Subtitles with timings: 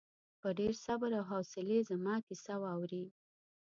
[0.41, 3.05] په ډېر صبر او حوصلې زما کیسه واورې.